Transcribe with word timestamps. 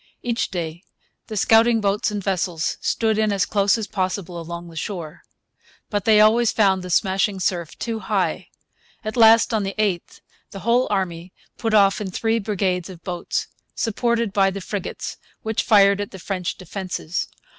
Each 0.23 0.49
day 0.49 0.81
the 1.27 1.37
scouting 1.37 1.79
boats 1.79 2.09
and 2.09 2.23
vessels 2.23 2.75
stood 2.81 3.19
in 3.19 3.31
as 3.31 3.45
close 3.45 3.77
as 3.77 3.85
possible 3.85 4.41
along 4.41 4.67
the 4.67 4.75
shore. 4.75 5.21
But 5.91 6.05
they 6.05 6.19
always 6.19 6.51
found 6.51 6.81
the 6.81 6.89
smashing 6.89 7.39
surf 7.39 7.77
too 7.77 7.99
high. 7.99 8.47
At 9.03 9.15
last, 9.15 9.53
on 9.53 9.61
the 9.61 9.75
8th, 9.77 10.21
the 10.49 10.61
whole 10.61 10.87
army 10.89 11.33
put 11.55 11.75
off 11.75 12.01
in 12.01 12.09
three 12.09 12.39
brigades 12.39 12.89
of 12.89 13.03
boats, 13.03 13.45
supported 13.75 14.33
by 14.33 14.49
the 14.49 14.59
frigates, 14.59 15.17
which 15.43 15.61
fired 15.61 16.01
at 16.01 16.09
the 16.09 16.17
French 16.17 16.57
defences. 16.57 17.27